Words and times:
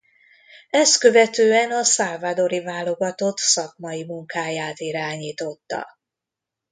Ezt 0.69 0.99
követően 0.99 1.71
a 1.71 1.83
salvadori 1.83 2.59
válogatott 2.59 3.37
szakmai 3.37 4.03
munkáját 4.03 4.79
irányította. 4.79 5.99